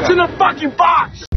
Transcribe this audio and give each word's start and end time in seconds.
What's 0.00 0.16
in 0.16 0.16
the 0.16 0.32
fucking 0.40 0.72
box? 0.80 1.28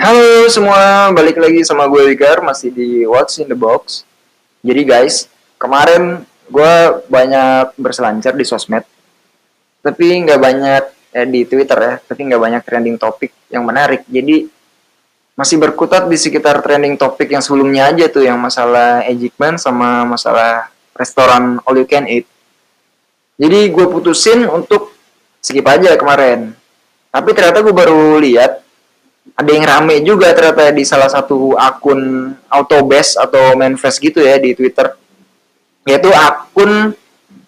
Halo 0.00 0.48
semua, 0.48 1.12
balik 1.12 1.36
lagi 1.36 1.60
sama 1.60 1.84
gue 1.92 2.08
Wigar, 2.08 2.40
masih 2.40 2.72
di 2.72 3.04
What's 3.04 3.36
in 3.36 3.52
the 3.52 3.58
Box. 3.60 4.08
Jadi 4.64 4.80
guys, 4.88 5.28
kemarin 5.60 6.24
gue 6.48 6.74
banyak 7.04 7.76
berselancar 7.76 8.32
di 8.32 8.48
sosmed, 8.48 8.88
tapi 9.84 10.24
nggak 10.24 10.40
banyak 10.40 10.84
eh, 11.20 11.28
di 11.28 11.44
Twitter 11.44 11.76
ya, 11.76 11.94
tapi 12.00 12.32
nggak 12.32 12.40
banyak 12.40 12.62
trending 12.64 12.96
topik 12.96 13.36
yang 13.52 13.68
menarik. 13.68 14.08
Jadi 14.08 14.48
masih 15.40 15.56
berkutat 15.56 16.04
di 16.04 16.20
sekitar 16.20 16.60
trending 16.60 17.00
topik 17.00 17.32
yang 17.32 17.40
sebelumnya 17.40 17.88
aja 17.88 18.12
tuh, 18.12 18.20
yang 18.20 18.36
masalah 18.36 19.00
Ejikman 19.08 19.56
sama 19.56 20.04
masalah 20.04 20.68
restoran 20.92 21.56
all 21.64 21.80
you 21.80 21.88
can 21.88 22.04
eat. 22.04 22.28
Jadi 23.40 23.72
gue 23.72 23.86
putusin 23.88 24.44
untuk 24.44 24.92
skip 25.40 25.64
aja 25.64 25.96
kemarin. 25.96 26.52
Tapi 27.08 27.32
ternyata 27.32 27.64
gue 27.64 27.72
baru 27.72 28.20
lihat 28.20 28.60
ada 29.32 29.50
yang 29.50 29.64
rame 29.64 29.96
juga 30.04 30.36
ternyata 30.36 30.68
di 30.76 30.84
salah 30.84 31.08
satu 31.08 31.56
akun 31.56 32.32
Autobase 32.52 33.16
atau 33.16 33.56
Manfest 33.56 33.96
gitu 33.96 34.20
ya 34.20 34.36
di 34.36 34.52
Twitter 34.52 34.92
yaitu 35.88 36.12
akun 36.12 36.92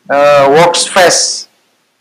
uh, 0.09 0.45
Worksfest 0.49 1.53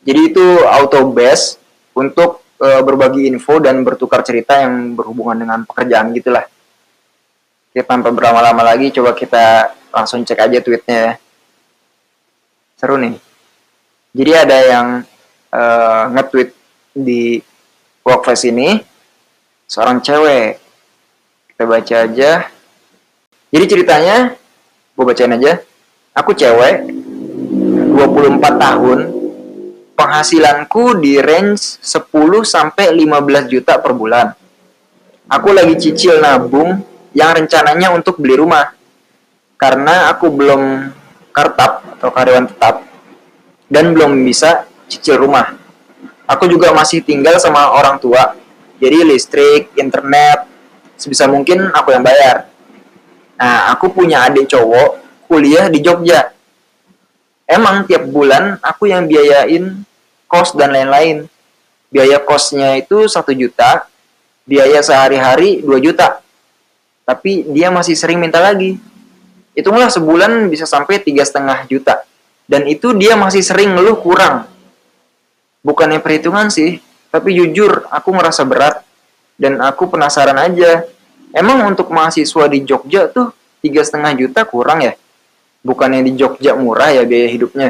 jadi 0.02 0.32
itu 0.32 0.46
Autobase 0.63 1.60
untuk 1.91 2.41
uh, 2.61 2.81
berbagi 2.85 3.25
info 3.25 3.57
dan 3.57 3.81
bertukar 3.81 4.21
cerita 4.21 4.61
yang 4.61 4.93
berhubungan 4.93 5.41
dengan 5.41 5.59
pekerjaan 5.65 6.13
gitulah 6.13 6.45
ya 7.73 7.84
tanpa 7.84 8.13
berlama-lama 8.13 8.61
lagi 8.61 8.93
coba 8.93 9.17
kita 9.17 9.73
langsung 9.89 10.21
cek 10.21 10.37
aja 10.37 10.61
tweetnya 10.61 10.97
ya 11.01 11.13
seru 12.77 13.01
nih 13.01 13.18
jadi 14.13 14.31
ada 14.45 14.57
yang 14.62 14.87
uh, 15.51 16.03
nge-tweet 16.13 16.49
di 16.91 17.40
Workfest 18.03 18.49
ini 18.49 18.81
seorang 19.71 20.03
cewek. 20.03 20.59
Kita 21.48 21.63
baca 21.63 21.96
aja. 22.03 22.31
Jadi 23.51 23.65
ceritanya, 23.68 24.35
gue 24.98 25.05
bacain 25.05 25.31
aja. 25.31 25.63
Aku 26.12 26.35
cewek, 26.35 26.91
24 27.96 28.43
tahun, 28.59 28.99
penghasilanku 30.02 30.98
di 30.98 31.21
range 31.21 31.77
10 31.85 32.10
sampai 32.41 32.90
15 32.90 33.54
juta 33.54 33.77
per 33.77 33.94
bulan. 33.94 34.34
Aku 35.30 35.54
lagi 35.54 35.77
cicil 35.77 36.18
nabung 36.18 36.82
yang 37.13 37.38
rencananya 37.38 37.93
untuk 37.93 38.18
beli 38.18 38.41
rumah. 38.41 38.74
Karena 39.62 40.10
aku 40.10 40.34
belum 40.34 40.90
kartap 41.30 41.85
atau 42.02 42.10
karyawan 42.10 42.49
tetap 42.49 42.82
dan 43.70 43.93
belum 43.93 44.26
bisa 44.26 44.66
cicil 44.90 45.21
rumah. 45.21 45.54
Aku 46.26 46.49
juga 46.49 46.74
masih 46.74 47.05
tinggal 47.05 47.38
sama 47.38 47.70
orang 47.77 48.02
tua 48.02 48.41
jadi 48.82 49.05
listrik, 49.05 49.70
internet, 49.77 50.49
sebisa 50.98 51.30
mungkin 51.30 51.70
aku 51.70 51.93
yang 51.93 52.02
bayar. 52.02 52.49
Nah, 53.38 53.70
aku 53.70 53.93
punya 53.93 54.26
adik 54.26 54.49
cowok 54.49 54.98
kuliah 55.30 55.70
di 55.70 55.86
Jogja. 55.86 56.34
Emang 57.46 57.86
tiap 57.86 58.10
bulan 58.10 58.58
aku 58.65 58.90
yang 58.90 59.05
biayain 59.05 59.86
kos 60.32 60.55
dan 60.55 60.71
lain-lain. 60.71 61.27
Biaya 61.91 62.24
kosnya 62.24 62.79
itu 62.79 63.12
satu 63.12 63.35
juta, 63.35 63.84
biaya 64.47 64.79
sehari-hari 64.79 65.59
2 65.59 65.75
juta. 65.84 66.24
Tapi 67.03 67.51
dia 67.51 67.68
masih 67.68 68.00
sering 68.00 68.16
minta 68.16 68.40
lagi. 68.40 68.79
Hitunglah 69.52 69.91
sebulan 69.91 70.47
bisa 70.47 70.63
sampai 70.63 71.03
tiga 71.03 71.28
setengah 71.28 71.68
juta. 71.68 72.07
Dan 72.47 72.63
itu 72.72 72.96
dia 72.96 73.19
masih 73.19 73.44
sering 73.44 73.75
ngeluh 73.75 74.00
kurang. 74.00 74.47
Bukannya 75.59 76.00
perhitungan 76.00 76.48
sih, 76.48 76.80
tapi 77.12 77.36
jujur 77.36 77.84
aku 77.92 78.16
ngerasa 78.16 78.48
berat 78.48 78.88
dan 79.36 79.59
aku 79.59 79.92
penasaran 79.92 80.40
aja 80.40 80.88
emang 81.36 81.75
untuk 81.75 81.92
mahasiswa 81.92 82.48
di 82.48 82.63
Jogja 82.63 83.12
tuh 83.12 83.36
tiga 83.59 83.84
setengah 83.84 84.16
juta 84.16 84.48
kurang 84.48 84.80
ya 84.80 84.96
bukannya 85.66 86.08
di 86.08 86.16
Jogja 86.16 86.56
murah 86.56 86.96
ya 86.96 87.03
biaya 87.03 87.28
hidupnya 87.28 87.69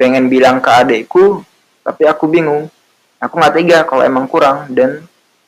pengen 0.00 0.32
bilang 0.32 0.64
ke 0.64 0.70
adekku 0.72 1.44
tapi 1.84 2.08
aku 2.08 2.24
bingung. 2.26 2.72
Aku 3.20 3.36
nggak 3.36 3.54
tega 3.54 3.78
kalau 3.84 4.02
emang 4.02 4.24
kurang 4.24 4.72
dan 4.72 5.04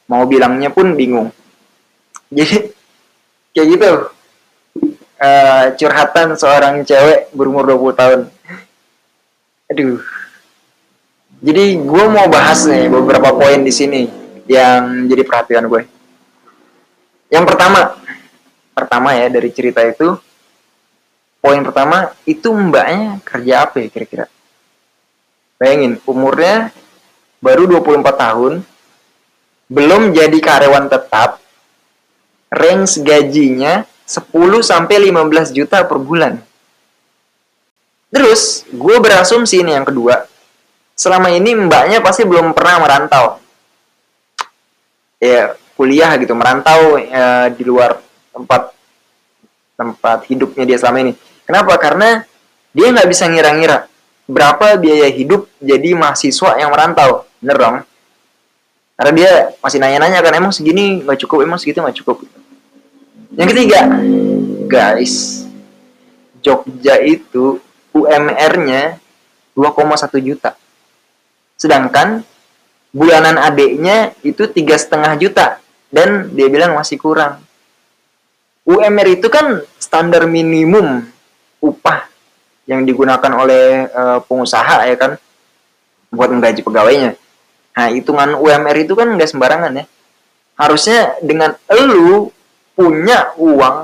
mau 0.06 0.22
bilangnya 0.28 0.68
pun 0.68 0.92
bingung. 0.92 1.32
Jadi 2.28 2.70
kayak 3.56 3.68
gitu. 3.72 3.92
Uh, 5.16 5.72
curhatan 5.80 6.36
seorang 6.36 6.84
cewek 6.84 7.32
berumur 7.32 7.64
20 7.64 7.96
tahun. 7.96 8.20
Aduh. 9.72 9.98
Jadi 11.40 11.64
gue 11.80 12.04
mau 12.08 12.28
bahas 12.28 12.64
nih 12.68 12.88
beberapa 12.88 13.32
poin 13.32 13.60
di 13.60 13.72
sini 13.72 14.08
yang 14.48 15.08
jadi 15.08 15.22
perhatian 15.24 15.68
gue. 15.68 15.82
Yang 17.28 17.44
pertama, 17.48 17.80
pertama 18.72 19.08
ya 19.18 19.26
dari 19.28 19.50
cerita 19.52 19.82
itu, 19.84 20.16
poin 21.42 21.60
pertama 21.60 22.14
itu 22.24 22.48
mbaknya 22.54 23.20
kerja 23.26 23.54
apa 23.66 23.82
ya 23.82 23.88
kira-kira? 23.90 24.26
Bayangin, 25.56 25.96
umurnya 26.04 26.68
baru 27.40 27.64
24 27.64 28.04
tahun, 28.12 28.60
belum 29.72 30.12
jadi 30.12 30.36
karyawan 30.36 30.92
tetap, 30.92 31.40
range 32.52 33.00
gajinya 33.00 33.88
10 34.04 34.28
sampai 34.60 35.08
15 35.08 35.56
juta 35.56 35.80
per 35.82 35.96
bulan. 35.96 36.38
Terus, 38.12 38.68
gue 38.68 38.96
berasumsi 39.00 39.64
ini 39.64 39.72
yang 39.72 39.88
kedua, 39.88 40.28
selama 40.92 41.32
ini 41.32 41.56
mbaknya 41.56 42.04
pasti 42.04 42.28
belum 42.28 42.52
pernah 42.52 42.76
merantau. 42.80 43.40
Ya 45.16 45.56
kuliah 45.76 46.12
gitu 46.20 46.36
merantau 46.36 47.00
ya, 47.00 47.48
di 47.48 47.64
luar 47.64 48.00
tempat 48.32 48.72
tempat 49.76 50.18
hidupnya 50.28 50.64
dia 50.68 50.76
selama 50.76 51.08
ini. 51.08 51.12
Kenapa? 51.48 51.76
Karena 51.80 52.24
dia 52.76 52.92
nggak 52.92 53.08
bisa 53.08 53.24
ngira-ngira 53.28 53.88
berapa 54.26 54.74
biaya 54.76 55.08
hidup 55.10 55.46
jadi 55.62 55.94
mahasiswa 55.94 56.58
yang 56.58 56.74
merantau? 56.74 57.24
Bener 57.38 57.56
dong. 57.56 57.76
Karena 58.96 59.12
dia 59.12 59.32
masih 59.62 59.78
nanya-nanya 59.78 60.18
kan 60.24 60.34
emang 60.34 60.52
segini 60.52 61.04
nggak 61.04 61.20
cukup 61.24 61.46
emang 61.46 61.58
segitu 61.60 61.78
nggak 61.80 61.98
cukup? 62.02 62.26
Yang 63.36 63.48
ketiga 63.54 63.80
guys 64.66 65.46
Jogja 66.40 67.02
itu 67.02 67.58
UMR-nya 67.90 69.02
2,1 69.58 70.20
juta. 70.22 70.54
Sedangkan 71.58 72.22
bulanan 72.94 73.36
adiknya 73.36 74.16
itu 74.24 74.46
tiga 74.48 74.78
setengah 74.78 75.18
juta 75.20 75.58
dan 75.92 76.32
dia 76.32 76.48
bilang 76.48 76.72
masih 76.78 76.96
kurang. 76.96 77.42
UMR 78.66 79.18
itu 79.20 79.28
kan 79.28 79.62
standar 79.78 80.26
minimum 80.26 81.04
upah 81.62 82.08
yang 82.66 82.82
digunakan 82.82 83.32
oleh 83.32 83.86
e, 83.86 84.02
pengusaha 84.26 84.86
ya 84.86 84.96
kan 84.98 85.12
buat 86.10 86.30
menggaji 86.30 86.60
pegawainya 86.66 87.14
nah 87.76 87.86
hitungan 87.90 88.34
UMR 88.38 88.76
itu 88.82 88.94
kan 88.98 89.06
nggak 89.14 89.30
sembarangan 89.30 89.72
ya 89.78 89.84
harusnya 90.56 91.18
dengan 91.22 91.54
elu 91.70 92.30
punya 92.74 93.32
uang 93.38 93.76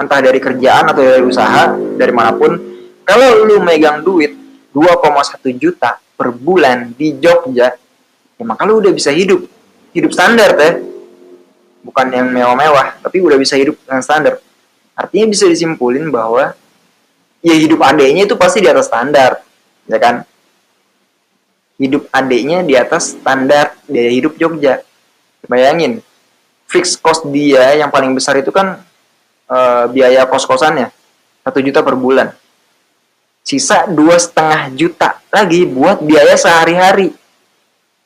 entah 0.00 0.20
dari 0.24 0.40
kerjaan 0.40 0.88
atau 0.90 1.02
dari 1.04 1.24
usaha 1.24 1.76
dari 1.76 2.12
mana 2.14 2.32
pun 2.32 2.70
kalau 3.10 3.42
lu 3.42 3.58
megang 3.58 4.06
duit 4.06 4.38
2,1 4.70 5.42
juta 5.58 5.98
per 6.14 6.30
bulan 6.30 6.94
di 6.94 7.18
Jogja, 7.18 7.74
ya 8.38 8.44
maka 8.46 8.62
lu 8.68 8.78
udah 8.78 8.94
bisa 8.94 9.10
hidup. 9.10 9.50
Hidup 9.90 10.14
standar 10.14 10.54
teh. 10.54 10.78
Bukan 11.82 12.06
yang 12.12 12.28
mewah-mewah, 12.30 13.00
tapi 13.02 13.24
udah 13.24 13.34
bisa 13.40 13.56
hidup 13.56 13.74
dengan 13.82 14.04
standar. 14.04 14.38
Artinya 14.94 15.26
bisa 15.32 15.48
disimpulin 15.48 16.12
bahwa 16.12 16.52
ya 17.40 17.54
hidup 17.56 17.80
adeknya 17.80 18.28
itu 18.28 18.36
pasti 18.36 18.60
di 18.60 18.68
atas 18.68 18.88
standar, 18.88 19.40
ya 19.88 19.98
kan? 20.00 20.24
Hidup 21.80 22.08
adeknya 22.12 22.60
di 22.64 22.76
atas 22.76 23.16
standar 23.16 23.76
biaya 23.88 24.10
hidup 24.12 24.36
Jogja. 24.36 24.84
Bayangin, 25.48 26.04
fix 26.68 26.94
cost 27.00 27.24
dia 27.32 27.80
yang 27.80 27.88
paling 27.88 28.12
besar 28.12 28.36
itu 28.36 28.52
kan 28.52 28.84
e, 29.48 29.58
biaya 29.88 30.28
kos-kosannya 30.28 30.92
satu 31.40 31.64
juta 31.64 31.80
per 31.80 31.96
bulan 31.96 32.36
sisa 33.50 33.88
dua 33.88 34.14
setengah 34.20 34.70
juta 34.76 35.18
lagi 35.32 35.64
buat 35.66 35.98
biaya 36.04 36.36
sehari-hari. 36.36 37.10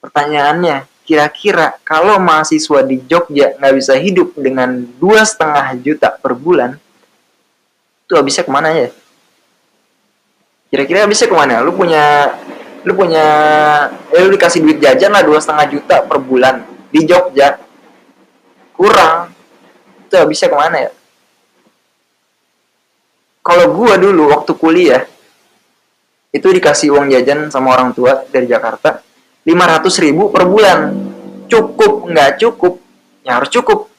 Pertanyaannya, 0.00 0.88
kira-kira 1.04 1.76
kalau 1.84 2.20
mahasiswa 2.20 2.80
di 2.84 3.00
Jogja 3.04 3.56
nggak 3.56 3.74
bisa 3.76 3.94
hidup 3.96 4.36
dengan 4.36 4.84
dua 5.00 5.24
setengah 5.24 5.76
juta 5.80 6.12
per 6.16 6.36
bulan, 6.36 6.76
itu 8.04 8.12
habisnya 8.16 8.44
ke 8.44 8.52
mana 8.52 8.68
ya? 8.72 8.88
Kira-kira 10.74 11.06
habisnya 11.06 11.30
ke 11.30 11.36
mana? 11.38 11.62
Lu 11.62 11.70
punya, 11.70 12.34
lu 12.82 12.98
punya, 12.98 13.26
eh, 14.10 14.22
lu 14.26 14.34
dikasih 14.34 14.58
duit 14.58 14.82
jajan 14.82 15.14
lah 15.14 15.22
dua 15.22 15.38
setengah 15.38 15.70
juta 15.70 16.02
per 16.02 16.18
bulan. 16.18 16.66
Di 16.90 17.06
Jogja, 17.06 17.62
kurang, 18.74 19.30
itu 20.02 20.14
habisnya 20.18 20.50
ke 20.50 20.58
mana 20.58 20.76
ya? 20.82 20.90
kalau 23.44 23.76
gua 23.76 24.00
dulu 24.00 24.32
waktu 24.32 24.56
kuliah 24.56 25.04
itu 26.32 26.48
dikasih 26.48 26.96
uang 26.96 27.12
jajan 27.12 27.52
sama 27.52 27.76
orang 27.76 27.92
tua 27.92 28.24
dari 28.32 28.48
Jakarta 28.48 29.04
500 29.44 30.02
ribu 30.02 30.32
per 30.32 30.48
bulan. 30.48 30.96
Cukup 31.44 32.08
nggak 32.08 32.40
cukup 32.40 32.80
ya 33.20 33.36
harus 33.36 33.52
cukup. 33.52 33.92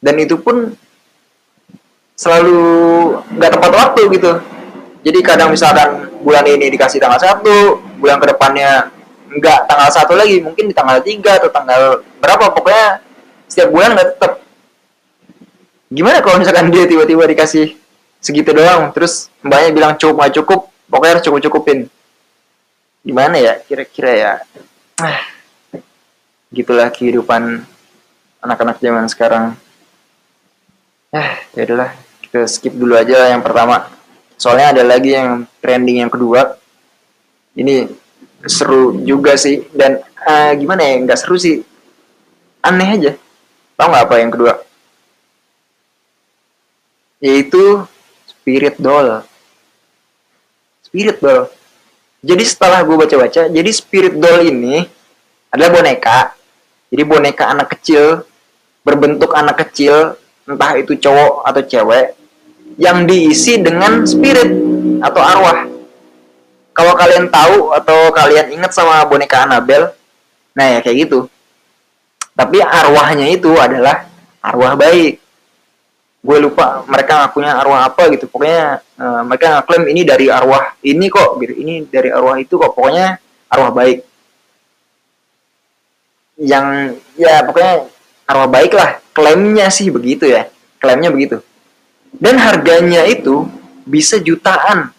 Dan 0.00 0.16
itu 0.16 0.40
pun 0.40 0.72
selalu 2.16 2.58
nggak 3.36 3.52
tepat 3.52 3.72
waktu 3.76 4.00
gitu 4.16 4.32
jadi 5.06 5.18
kadang 5.22 5.54
misalkan 5.54 6.10
bulan 6.26 6.42
ini 6.50 6.66
dikasih 6.66 6.98
tanggal 6.98 7.22
satu 7.22 7.78
bulan 8.02 8.18
ke 8.18 8.26
depannya 8.34 8.90
nggak 9.30 9.70
tanggal 9.70 9.90
satu 9.94 10.18
lagi 10.18 10.42
mungkin 10.42 10.66
di 10.66 10.74
tanggal 10.74 10.98
tiga 10.98 11.38
atau 11.38 11.46
tanggal 11.54 12.02
berapa 12.18 12.50
pokoknya 12.50 12.98
setiap 13.46 13.70
bulan 13.70 13.94
nggak 13.94 14.08
tetap 14.18 14.32
gimana 15.86 16.18
kalau 16.18 16.42
misalkan 16.42 16.74
dia 16.74 16.90
tiba-tiba 16.90 17.22
dikasih 17.30 17.78
segitu 18.18 18.50
doang 18.50 18.90
terus 18.90 19.30
mbaknya 19.46 19.70
bilang 19.70 19.92
cukup 19.94 20.14
nggak 20.18 20.34
cukup 20.42 20.60
pokoknya 20.90 21.12
harus 21.14 21.24
cukup 21.30 21.40
cukupin 21.46 21.78
gimana 23.06 23.38
ya 23.38 23.54
kira-kira 23.62 24.10
ya? 24.10 24.32
Ah, 24.98 25.22
gitulah 26.50 26.90
kehidupan 26.90 27.62
anak-anak 28.42 28.82
zaman 28.82 29.06
sekarang. 29.06 29.54
Eh 31.14 31.30
ya 31.54 31.62
udahlah 31.70 31.94
kita 32.26 32.50
skip 32.50 32.74
dulu 32.74 32.98
aja 32.98 33.30
yang 33.30 33.46
pertama 33.46 33.95
soalnya 34.36 34.76
ada 34.76 34.82
lagi 34.84 35.16
yang 35.16 35.48
trending 35.60 36.04
yang 36.04 36.12
kedua. 36.12 36.56
Ini 37.56 37.88
seru 38.44 39.00
juga 39.02 39.34
sih. 39.36 39.64
Dan 39.72 40.00
uh, 40.04 40.52
gimana 40.56 40.84
ya 40.84 40.94
nggak 41.02 41.18
seru 41.18 41.36
sih. 41.40 41.64
Aneh 42.62 42.88
aja. 43.00 43.12
Tau 43.76 43.88
nggak 43.92 44.04
apa 44.06 44.14
yang 44.20 44.32
kedua? 44.32 44.52
Yaitu 47.20 47.84
spirit 48.28 48.76
doll. 48.76 49.24
Spirit 50.84 51.18
doll. 51.18 51.48
Jadi 52.26 52.42
setelah 52.42 52.82
gue 52.82 52.96
baca-baca 52.96 53.46
jadi 53.46 53.70
spirit 53.70 54.16
doll 54.16 54.44
ini 54.44 54.84
adalah 55.52 55.80
boneka. 55.80 56.34
Jadi 56.92 57.02
boneka 57.02 57.44
anak 57.50 57.76
kecil 57.76 58.22
berbentuk 58.86 59.34
anak 59.34 59.66
kecil 59.66 60.14
entah 60.46 60.78
itu 60.78 60.94
cowok 60.94 61.42
atau 61.42 61.62
cewek 61.66 62.14
yang 62.76 63.08
diisi 63.08 63.56
dengan 63.60 64.04
spirit 64.04 64.52
atau 65.00 65.20
arwah. 65.20 65.64
Kalau 66.76 66.92
kalian 66.92 67.32
tahu 67.32 67.72
atau 67.72 68.12
kalian 68.12 68.52
ingat 68.52 68.76
sama 68.76 69.00
boneka 69.08 69.48
Annabelle 69.48 69.96
nah 70.52 70.76
ya 70.76 70.80
kayak 70.84 71.08
gitu. 71.08 71.28
Tapi 72.36 72.60
arwahnya 72.60 73.32
itu 73.32 73.48
adalah 73.56 74.04
arwah 74.44 74.76
baik. 74.76 75.20
Gue 76.20 76.38
lupa 76.42 76.84
mereka 76.84 77.24
ngakunya 77.24 77.52
arwah 77.56 77.88
apa 77.88 78.12
gitu. 78.12 78.28
Pokoknya 78.28 78.84
uh, 79.00 79.24
mereka 79.24 79.56
ngaklaim 79.56 79.84
ini 79.88 80.02
dari 80.04 80.26
arwah 80.28 80.76
ini 80.84 81.08
kok 81.08 81.40
gitu. 81.40 81.54
Ini 81.56 81.88
dari 81.88 82.12
arwah 82.12 82.36
itu 82.36 82.60
kok. 82.60 82.76
Pokoknya 82.76 83.16
arwah 83.48 83.72
baik. 83.72 84.04
Yang 86.36 87.00
ya 87.16 87.40
pokoknya 87.40 87.88
arwah 88.28 88.48
baik 88.52 88.72
lah. 88.76 89.00
Klaimnya 89.16 89.72
sih 89.72 89.88
begitu 89.88 90.28
ya. 90.28 90.44
Klaimnya 90.76 91.08
begitu 91.08 91.40
dan 92.16 92.36
harganya 92.40 93.04
itu 93.08 93.48
bisa 93.86 94.18
jutaan 94.18 94.90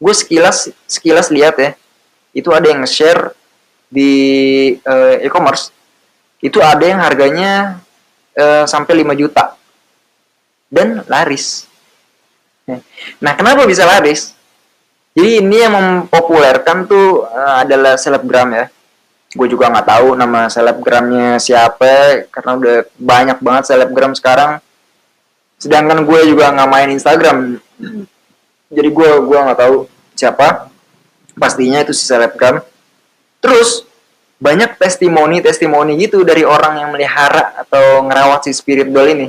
gue 0.00 0.14
sekilas 0.14 0.72
sekilas 0.88 1.28
lihat 1.28 1.56
ya 1.60 1.70
itu 2.32 2.48
ada 2.54 2.70
yang 2.70 2.82
share 2.86 3.34
di 3.90 4.12
uh, 4.86 5.18
e-commerce 5.20 5.74
itu 6.40 6.56
ada 6.64 6.84
yang 6.86 7.00
harganya 7.04 7.82
uh, 8.32 8.64
sampai 8.64 9.04
5 9.04 9.20
juta 9.20 9.60
dan 10.72 11.02
laris. 11.10 11.66
Nah, 13.18 13.34
kenapa 13.34 13.66
bisa 13.66 13.82
laris? 13.82 14.32
Jadi 15.12 15.42
ini 15.42 15.56
yang 15.58 15.74
mempopulerkan 15.74 16.86
tuh 16.86 17.26
uh, 17.26 17.66
adalah 17.66 17.98
selebgram 17.98 18.54
ya. 18.54 18.66
Gue 19.34 19.50
juga 19.50 19.70
nggak 19.70 19.86
tahu 19.86 20.08
nama 20.14 20.46
selebgramnya 20.46 21.38
siapa 21.42 22.26
karena 22.30 22.50
udah 22.56 22.76
banyak 22.96 23.38
banget 23.42 23.64
selebgram 23.74 24.14
sekarang. 24.14 24.62
Sedangkan 25.60 26.08
gue 26.08 26.20
juga 26.32 26.50
nggak 26.56 26.70
main 26.72 26.88
Instagram. 26.90 27.60
Jadi 28.70 28.88
gue 28.88 29.10
gua 29.22 29.38
nggak 29.50 29.60
tahu 29.60 29.76
siapa. 30.16 30.72
Pastinya 31.36 31.84
itu 31.84 31.92
si 31.92 32.08
selebgram. 32.08 32.64
Terus 33.44 33.84
banyak 34.40 34.80
testimoni-testimoni 34.80 36.00
gitu 36.00 36.24
dari 36.24 36.48
orang 36.48 36.80
yang 36.80 36.90
melihara 36.96 37.60
atau 37.60 38.08
ngerawat 38.08 38.48
si 38.48 38.56
spirit 38.56 38.88
doll 38.88 39.12
ini. 39.12 39.28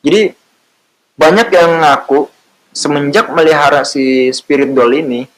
Jadi 0.00 0.32
banyak 1.12 1.48
yang 1.52 1.84
ngaku 1.84 2.32
semenjak 2.72 3.28
melihara 3.28 3.84
si 3.84 4.32
spirit 4.32 4.72
doll 4.72 4.96
ini 4.96 5.28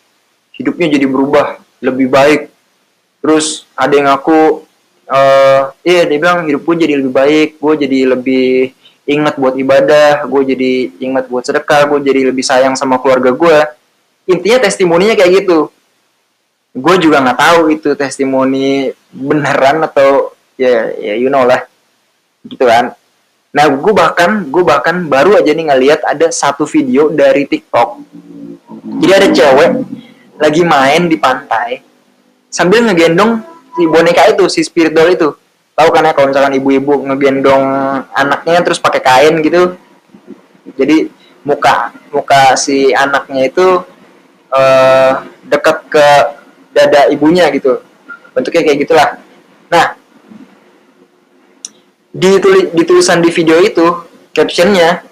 hidupnya 0.54 0.86
jadi 0.94 1.06
berubah 1.10 1.58
lebih 1.82 2.06
baik 2.06 2.48
terus 3.18 3.66
ada 3.74 3.90
yang 3.90 4.06
ngaku 4.06 4.62
uh, 5.10 5.74
iya 5.82 6.06
dia 6.06 6.18
bilang 6.22 6.46
hidup 6.46 6.62
gue 6.62 6.76
jadi 6.78 6.94
lebih 7.02 7.12
baik 7.12 7.48
gue 7.58 7.74
jadi 7.84 7.98
lebih 8.14 8.70
ingat 9.04 9.36
buat 9.36 9.54
ibadah 9.56 10.24
gue 10.24 10.42
jadi 10.54 10.72
ingat 11.00 11.28
buat 11.28 11.44
sedekah 11.44 11.88
gue 11.92 11.98
jadi 12.00 12.20
lebih 12.32 12.44
sayang 12.44 12.72
sama 12.76 12.96
keluarga 13.00 13.32
gue 13.32 13.58
intinya 14.24 14.64
testimoninya 14.64 15.12
kayak 15.12 15.44
gitu 15.44 15.68
gue 16.74 16.94
juga 16.98 17.20
nggak 17.20 17.38
tahu 17.38 17.60
itu 17.70 17.90
testimoni 17.94 18.90
beneran 19.12 19.84
atau 19.84 20.32
ya 20.56 20.90
ya 20.96 21.14
you 21.20 21.28
know 21.28 21.44
lah 21.44 21.62
gitu 22.48 22.64
kan 22.64 22.96
Nah, 23.54 23.70
gue 23.70 23.92
bahkan 23.94 24.50
gue 24.50 24.62
bahkan 24.66 25.06
baru 25.06 25.38
aja 25.38 25.54
nih 25.54 25.70
ngeliat 25.70 26.02
ada 26.02 26.26
satu 26.34 26.66
video 26.66 27.06
dari 27.14 27.46
TikTok. 27.46 28.02
Jadi 28.98 29.12
ada 29.14 29.28
cewek 29.30 29.70
lagi 30.42 30.62
main 30.66 31.06
di 31.06 31.14
pantai 31.14 31.78
sambil 32.50 32.82
ngegendong 32.82 33.38
si 33.78 33.86
boneka 33.86 34.26
itu, 34.26 34.44
si 34.50 34.60
spirit 34.66 34.90
doll 34.90 35.14
itu. 35.14 35.30
Tahu 35.74 35.88
kan 35.90 36.06
ya 36.06 36.14
kalau 36.14 36.30
misalkan 36.30 36.54
ibu-ibu 36.54 37.02
ngegendong 37.02 37.64
anaknya 38.14 38.62
terus 38.62 38.78
pakai 38.78 39.02
kain 39.02 39.34
gitu. 39.42 39.74
Jadi 40.78 41.10
muka 41.42 41.90
muka 42.14 42.54
si 42.54 42.94
anaknya 42.94 43.50
itu 43.50 43.82
uh, 44.54 45.12
dekat 45.44 45.76
ke 45.90 46.06
dada 46.70 47.10
ibunya 47.10 47.50
gitu. 47.50 47.82
Bentuknya 48.34 48.62
kayak 48.66 48.78
gitulah. 48.86 49.08
Nah, 49.70 49.98
di, 52.14 52.30
tulis, 52.38 52.70
di 52.70 52.82
tulisan 52.86 53.18
di 53.18 53.34
video 53.34 53.58
itu 53.58 53.86
captionnya 54.30 55.02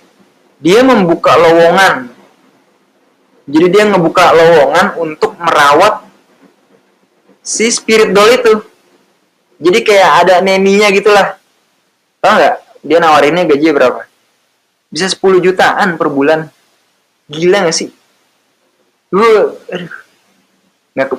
dia 0.62 0.86
membuka 0.86 1.34
lowongan 1.34 2.14
jadi 3.50 3.66
dia 3.66 3.84
ngebuka 3.90 4.30
lowongan 4.30 4.86
untuk 5.02 5.34
merawat 5.34 6.06
si 7.42 7.66
spirit 7.74 8.14
doll 8.14 8.30
itu 8.30 8.52
jadi 9.62 9.78
kayak 9.86 10.10
ada 10.26 10.34
neninya 10.42 10.90
gitulah. 10.90 11.38
Tau 12.18 12.34
nggak? 12.34 12.56
Dia 12.82 12.98
nawarinnya 12.98 13.46
gaji 13.46 13.70
berapa? 13.70 14.02
Bisa 14.90 15.06
10 15.06 15.38
jutaan 15.38 15.94
per 15.94 16.10
bulan. 16.10 16.50
Gila 17.30 17.70
gak 17.70 17.76
sih? 17.78 17.88
Gue 19.14 19.54
aduh. 19.70 19.94
Nggak 20.98 21.08
ke 21.08 21.16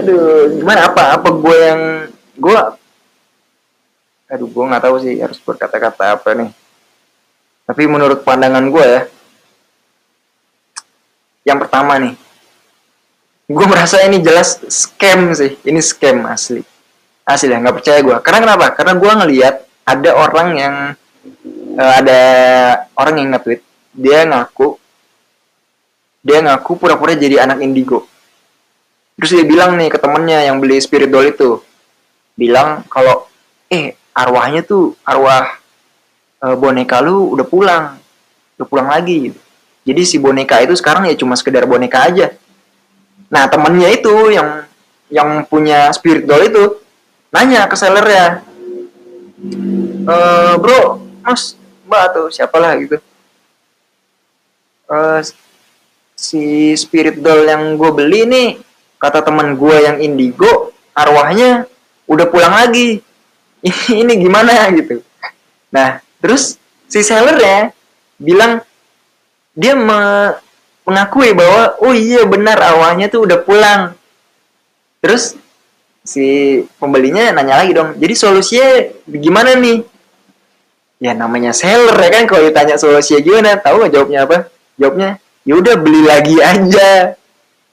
aduh 0.00 0.56
gimana? 0.56 0.88
Apa 0.88 1.20
apa 1.20 1.28
gue 1.28 1.56
yang 1.60 1.82
gue 2.40 2.60
aduh 4.32 4.48
gue 4.48 4.64
nggak 4.72 4.82
tahu 4.88 4.96
sih 5.04 5.20
harus 5.20 5.36
berkata-kata 5.44 6.16
apa 6.16 6.32
nih. 6.32 6.50
Tapi 7.68 7.82
menurut 7.92 8.24
pandangan 8.24 8.64
gue 8.72 8.86
ya 8.88 9.02
yang 11.42 11.58
pertama 11.60 11.98
nih 11.98 12.14
gue 13.52 13.66
merasa 13.68 14.00
ini 14.00 14.16
jelas 14.24 14.64
scam 14.72 15.36
sih. 15.36 15.60
Ini 15.60 15.78
scam 15.84 16.24
asli 16.24 16.71
asli 17.22 17.54
ya 17.54 17.58
nggak 17.62 17.76
percaya 17.78 17.98
gue 18.02 18.16
karena 18.22 18.38
kenapa? 18.42 18.66
Karena 18.74 18.92
gue 18.98 19.12
ngelihat 19.22 19.54
ada 19.86 20.10
orang 20.14 20.48
yang 20.58 20.74
uh, 21.78 21.92
ada 21.98 22.20
orang 22.98 23.14
yang 23.18 23.28
nge-tweet 23.36 23.60
dia 23.92 24.24
ngaku 24.26 24.80
dia 26.22 26.38
ngaku 26.38 26.78
pura-pura 26.78 27.18
jadi 27.18 27.42
anak 27.42 27.60
indigo. 27.66 28.06
Terus 29.18 29.30
dia 29.34 29.44
bilang 29.44 29.74
nih 29.74 29.90
ke 29.90 29.98
temennya 29.98 30.46
yang 30.46 30.62
beli 30.62 30.78
spirit 30.78 31.10
doll 31.10 31.26
itu 31.26 31.58
bilang 32.38 32.86
kalau 32.86 33.26
eh 33.66 33.98
arwahnya 34.14 34.62
tuh 34.62 34.94
arwah 35.02 35.58
e, 36.38 36.46
boneka 36.56 37.02
lu 37.02 37.34
udah 37.34 37.46
pulang 37.46 37.84
udah 38.56 38.66
pulang 38.70 38.88
lagi. 38.88 39.34
Jadi 39.82 40.02
si 40.06 40.16
boneka 40.22 40.62
itu 40.62 40.78
sekarang 40.78 41.10
ya 41.10 41.14
cuma 41.18 41.34
sekedar 41.34 41.66
boneka 41.66 42.06
aja. 42.06 42.38
Nah 43.26 43.50
temennya 43.50 43.90
itu 43.90 44.14
yang 44.30 44.62
yang 45.10 45.42
punya 45.50 45.90
spirit 45.90 46.24
doll 46.24 46.46
itu 46.46 46.81
nanya 47.32 47.64
ke 47.66 47.74
sellernya. 47.74 48.44
E, 50.04 50.14
bro 50.60 51.00
mas 51.24 51.56
mbak 51.88 52.02
atau 52.12 52.28
siapalah 52.28 52.76
gitu. 52.76 53.00
E, 54.86 54.96
si 56.12 56.70
spirit 56.76 57.18
doll 57.18 57.48
yang 57.48 57.74
gue 57.80 57.90
beli 57.90 58.28
nih 58.28 58.48
kata 59.00 59.24
teman 59.24 59.56
gue 59.56 59.76
yang 59.82 59.98
indigo 59.98 60.70
arwahnya 60.92 61.64
udah 62.04 62.26
pulang 62.28 62.52
lagi. 62.52 63.00
Ini 64.02 64.12
gimana? 64.20 64.68
gitu. 64.76 65.00
Nah 65.72 66.04
terus 66.20 66.60
si 66.86 67.00
seller 67.00 67.40
ya 67.40 67.58
bilang 68.20 68.60
dia 69.56 69.72
me 69.72 70.32
mengakui 70.82 71.30
bahwa 71.32 71.78
oh 71.78 71.94
iya 71.94 72.26
benar 72.26 72.58
awalnya 72.60 73.08
tuh 73.08 73.24
udah 73.24 73.38
pulang. 73.40 73.96
Terus 75.02 75.34
si 76.02 76.58
pembelinya 76.82 77.30
nanya 77.30 77.62
lagi 77.62 77.72
dong 77.74 77.94
jadi 77.94 78.14
solusinya 78.18 78.70
gimana 79.06 79.54
nih? 79.54 79.86
Ya 81.02 81.14
namanya 81.14 81.50
seller 81.50 81.94
ya 81.98 82.10
kan 82.10 82.24
kalau 82.30 82.46
ditanya 82.46 82.78
solusinya 82.78 83.20
gimana 83.22 83.58
tahu 83.58 83.82
nggak 83.82 83.92
jawabnya 83.94 84.18
apa? 84.26 84.36
Jawabnya 84.78 85.08
ya 85.42 85.54
udah 85.58 85.74
beli 85.78 86.02
lagi 86.06 86.36
aja 86.38 87.14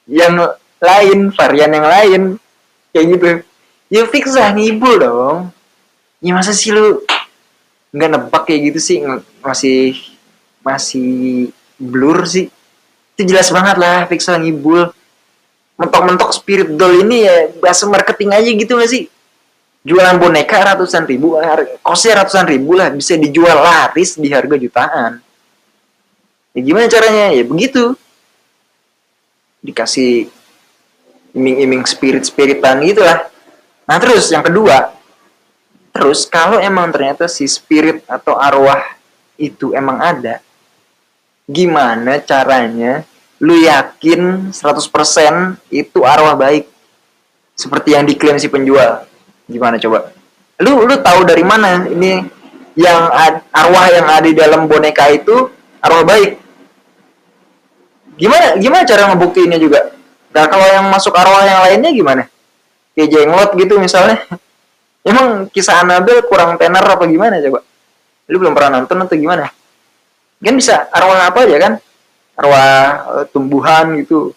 yang 0.09 0.33
lain 0.81 1.19
varian 1.33 1.71
yang 1.73 1.87
lain. 1.87 2.21
Kayak 2.89 3.05
gitu. 3.13 3.25
Ya 3.89 4.01
fix 4.09 4.33
lah 4.33 4.53
ngibul 4.53 4.97
dong. 5.01 5.37
Ya 6.21 6.33
masa 6.33 6.53
sih 6.53 6.73
lu 6.73 7.01
nggak 7.93 8.09
nebak 8.09 8.43
kayak 8.49 8.73
gitu 8.73 8.79
sih? 8.81 8.97
Masih 9.41 9.97
masih 10.61 11.49
blur 11.77 12.25
sih? 12.25 12.49
Itu 13.13 13.29
jelas 13.29 13.49
banget 13.53 13.77
lah 13.77 14.05
fix 14.09 14.25
lah 14.29 14.41
ngibul 14.41 14.89
mentok-mentok 15.79 16.35
spirit 16.35 16.75
doll 16.75 17.07
ini 17.07 17.23
ya 17.23 17.35
bahasa 17.63 17.87
marketing 17.87 18.35
aja 18.35 18.49
gitu 18.51 18.75
gak 18.75 18.91
sih? 18.91 19.07
Jualan 19.87 20.19
boneka 20.19 20.59
ratusan 20.59 21.07
ribu 21.07 21.39
kosnya 21.79 22.19
ratusan 22.19 22.43
ribu 22.51 22.75
lah 22.75 22.91
bisa 22.91 23.15
dijual 23.15 23.63
laris 23.63 24.19
di 24.19 24.27
harga 24.27 24.59
jutaan. 24.59 25.23
Ya 26.51 26.59
gimana 26.59 26.91
caranya? 26.91 27.31
Ya 27.31 27.47
begitu. 27.47 27.95
Dikasih 29.63 30.27
iming-iming 31.31 31.87
spirit-spiritan 31.87 32.83
gitu 32.83 32.99
lah. 32.99 33.31
Nah 33.87 33.97
terus 34.03 34.27
yang 34.29 34.43
kedua 34.43 34.99
terus 35.89 36.29
kalau 36.29 36.61
emang 36.61 36.93
ternyata 36.93 37.25
si 37.25 37.47
spirit 37.49 38.05
atau 38.05 38.37
arwah 38.37 38.83
itu 39.39 39.73
emang 39.73 39.97
ada 39.97 40.37
gimana 41.49 42.21
caranya 42.21 43.01
lu 43.39 43.55
yakin 43.55 44.51
100% 44.51 45.71
itu 45.71 45.99
arwah 46.03 46.35
baik? 46.35 46.67
Seperti 47.55 47.95
yang 47.95 48.07
diklaim 48.07 48.39
si 48.39 48.51
penjual. 48.51 49.07
Gimana 49.47 49.79
coba? 49.79 50.11
Lu 50.59 50.83
lu 50.83 50.95
tahu 50.99 51.23
dari 51.23 51.43
mana 51.43 51.87
ini 51.87 52.23
yang 52.75 53.11
ad, 53.11 53.43
arwah 53.51 53.87
yang 53.91 54.07
ada 54.07 54.27
di 54.27 54.35
dalam 54.35 54.67
boneka 54.67 55.07
itu 55.11 55.51
arwah 55.79 56.03
baik? 56.03 56.39
Gimana 58.19 58.59
gimana 58.59 58.83
cara 58.83 59.11
ngebuktiinnya 59.11 59.59
juga? 59.59 59.95
Nah 60.35 60.45
kalau 60.51 60.67
yang 60.67 60.85
masuk 60.91 61.15
arwah 61.15 61.43
yang 61.47 61.59
lainnya 61.63 61.91
gimana? 61.95 62.23
Kayak 62.95 63.09
jenglot 63.15 63.51
gitu 63.55 63.79
misalnya. 63.79 64.19
Emang 65.09 65.47
kisah 65.47 65.79
Anabel 65.79 66.27
kurang 66.27 66.59
tenar 66.59 66.83
apa 66.83 67.07
gimana 67.07 67.39
coba? 67.39 67.63
Lu 68.27 68.35
belum 68.35 68.51
pernah 68.51 68.83
nonton 68.83 68.99
atau 68.99 69.15
gimana? 69.15 69.47
Kan 70.43 70.55
bisa 70.59 70.91
arwah 70.91 71.27
apa 71.27 71.47
aja 71.47 71.57
kan 71.59 71.73
arwah 72.39 72.71
uh, 73.19 73.25
tumbuhan 73.27 73.99
gitu. 73.99 74.31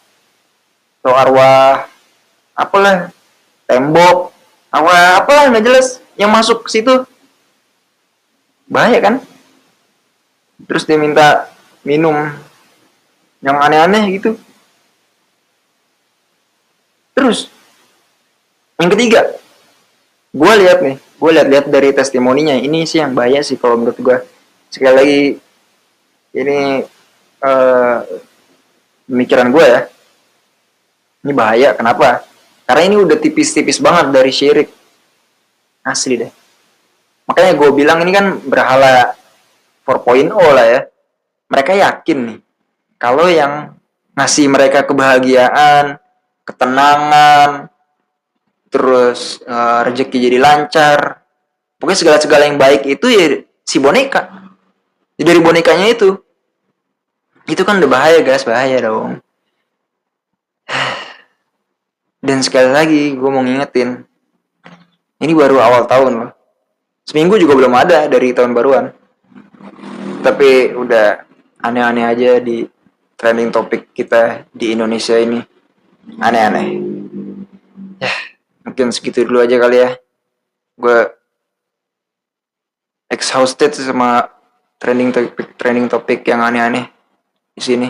Atau 0.99 1.15
arwah 1.15 1.87
apalah 2.59 3.15
tembok. 3.71 4.35
Arwah 4.75 5.23
apalah 5.23 5.55
nggak 5.55 5.65
jelas. 5.65 6.03
Yang 6.19 6.31
masuk 6.35 6.59
ke 6.67 6.71
situ 6.75 6.95
bahaya 8.67 8.99
kan? 8.99 9.15
Terus 10.67 10.83
dia 10.87 10.99
minta 10.99 11.47
minum 11.87 12.15
yang 13.43 13.59
aneh-aneh 13.59 14.19
gitu. 14.19 14.39
Terus 17.15 17.51
yang 18.79 18.91
ketiga 18.91 19.39
gue 20.33 20.53
lihat 20.65 20.81
nih 20.81 20.97
gue 20.99 21.31
lihat-lihat 21.39 21.67
dari 21.71 21.91
testimoninya. 21.95 22.59
Ini 22.59 22.83
sih 22.83 22.99
yang 22.99 23.15
bahaya 23.15 23.47
sih 23.47 23.55
kalau 23.55 23.79
menurut 23.79 23.99
gue 23.99 24.17
sekali 24.73 24.95
lagi 24.97 25.23
ini 26.33 26.83
uh, 27.43 28.07
pemikiran 29.11 29.51
gue 29.51 29.65
ya. 29.67 29.81
Ini 31.23 31.33
bahaya 31.35 31.69
kenapa? 31.75 32.27
Karena 32.67 32.83
ini 32.87 32.97
udah 33.03 33.19
tipis-tipis 33.19 33.83
banget 33.83 34.11
dari 34.15 34.33
syirik. 34.33 34.71
Asli 35.83 36.15
deh. 36.19 36.31
Makanya 37.27 37.53
gue 37.59 37.71
bilang 37.75 37.99
ini 38.03 38.13
kan 38.15 38.39
berhala 38.43 39.15
4.0 39.87 40.31
lah 40.31 40.67
ya. 40.67 40.81
Mereka 41.51 41.73
yakin 41.77 42.19
nih 42.27 42.39
kalau 43.03 43.27
yang 43.27 43.75
ngasih 44.15 44.47
mereka 44.47 44.87
kebahagiaan 44.87 45.99
ketenangan 46.47 47.67
terus 48.71 49.43
uh, 49.45 49.85
rezeki 49.85 50.31
jadi 50.31 50.39
lancar 50.39 51.21
pokoknya 51.83 51.99
segala-segala 51.99 52.47
yang 52.47 52.63
baik 52.63 52.87
itu 52.87 53.07
ya 53.11 53.27
si 53.67 53.83
boneka. 53.83 54.55
Jadi 55.19 55.27
dari 55.29 55.41
bonekanya 55.43 55.91
itu 55.91 56.15
itu 57.47 57.63
kan 57.67 57.83
udah 57.83 57.91
bahaya 57.91 58.19
guys. 58.23 58.47
Bahaya 58.47 58.79
dong. 58.83 59.19
Dan 62.23 62.39
sekali 62.39 62.71
lagi 62.71 63.03
gue 63.19 63.31
mau 63.31 63.43
ngingetin 63.43 64.07
ini 65.19 65.33
baru 65.35 65.59
awal 65.59 65.91
tahun 65.91 66.13
loh. 66.23 66.31
Seminggu 67.03 67.35
juga 67.35 67.59
belum 67.59 67.75
ada 67.75 68.07
dari 68.07 68.31
tahun 68.31 68.55
baruan. 68.55 68.95
Tapi 70.23 70.71
udah 70.71 71.27
aneh-aneh 71.59 72.07
aja 72.07 72.39
di 72.39 72.63
trending 73.19 73.51
topik 73.51 73.91
kita 73.91 74.47
di 74.55 74.71
Indonesia 74.79 75.19
ini. 75.19 75.43
Aneh-aneh. 76.23 76.67
Ya 77.99 78.13
mungkin 78.63 78.95
segitu 78.95 79.27
dulu 79.27 79.43
aja 79.43 79.59
kali 79.59 79.83
ya. 79.83 79.91
Gue 80.79 81.11
exhausted 83.11 83.75
sama 83.75 84.31
trending 84.79 85.11
topik 85.11 85.59
trending 85.59 85.91
topik 85.91 86.23
yang 86.23 86.39
aneh-aneh 86.39 86.92
di 87.53 87.63
sini. 87.63 87.89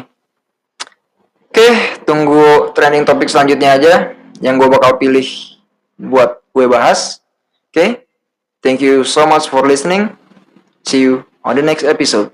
Oke, 1.52 2.00
tunggu 2.08 2.72
trending 2.72 3.04
topik 3.04 3.28
selanjutnya 3.28 3.76
aja 3.76 3.94
yang 4.40 4.56
gue 4.56 4.68
bakal 4.72 4.96
pilih 4.96 5.24
buat 6.00 6.40
gue 6.50 6.66
bahas. 6.66 7.20
Oke, 7.68 8.08
thank 8.64 8.80
you 8.80 9.04
so 9.04 9.28
much 9.28 9.52
for 9.52 9.62
listening. 9.68 10.16
See 10.82 11.04
you 11.04 11.28
on 11.44 11.60
the 11.60 11.64
next 11.64 11.84
episode. 11.84 12.32